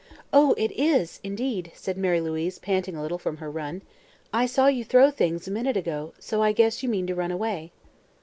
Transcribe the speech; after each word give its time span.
"Oh, 0.33 0.53
it 0.57 0.71
is, 0.71 1.19
indeed," 1.23 1.69
said 1.75 1.95
Mary 1.95 2.19
Louise, 2.19 2.57
panting 2.57 2.95
a 2.95 3.03
little 3.03 3.19
from 3.19 3.37
her 3.37 3.51
run. 3.51 3.83
"I 4.33 4.47
saw 4.47 4.65
you 4.65 4.83
throw 4.83 5.11
things, 5.11 5.47
a 5.47 5.51
minute 5.51 5.77
ago, 5.77 6.15
so 6.17 6.41
I 6.41 6.53
guess 6.53 6.81
you 6.81 6.89
mean 6.89 7.05
to 7.05 7.13
run 7.13 7.29
away." 7.29 7.71